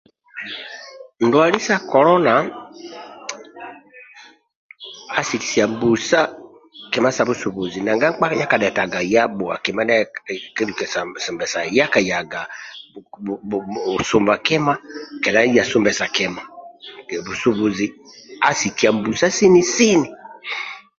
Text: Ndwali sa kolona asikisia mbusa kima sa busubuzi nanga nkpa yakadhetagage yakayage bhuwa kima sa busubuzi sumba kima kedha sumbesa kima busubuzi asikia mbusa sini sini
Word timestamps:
Ndwali 1.25 1.59
sa 1.67 1.75
kolona 1.91 2.33
asikisia 5.19 5.65
mbusa 5.71 6.19
kima 6.91 7.09
sa 7.15 7.27
busubuzi 7.29 7.77
nanga 7.83 8.05
nkpa 8.11 8.27
yakadhetagage 8.41 9.09
yakayage 9.15 9.35
bhuwa 9.37 9.55
kima 9.63 9.83
sa 10.93 10.99
busubuzi 11.11 11.79
sumba 14.09 14.33
kima 14.47 14.73
kedha 15.23 15.61
sumbesa 15.71 16.05
kima 16.15 16.41
busubuzi 17.25 17.85
asikia 18.49 18.91
mbusa 18.95 19.27
sini 19.37 19.61
sini 19.75 20.07